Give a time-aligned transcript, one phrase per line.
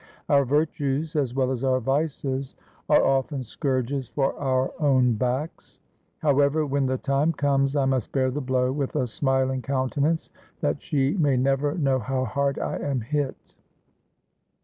[0.29, 2.55] Our virtues, as well as our vices,
[2.89, 5.79] are often scourges for our own backs.
[6.23, 10.31] How ever, when the time comes I must bear the blow with a smiling countenance,
[10.61, 13.53] that she may never know how hard I am hit.